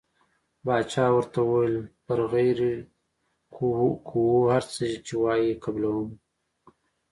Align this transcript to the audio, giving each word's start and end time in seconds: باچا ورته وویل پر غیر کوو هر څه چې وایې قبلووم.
باچا 0.65 1.05
ورته 1.15 1.39
وویل 1.43 1.77
پر 2.05 2.19
غیر 2.33 2.59
کوو 4.07 4.35
هر 4.53 4.63
څه 4.73 4.83
چې 5.05 5.13
وایې 5.23 5.51
قبلووم. 5.63 6.09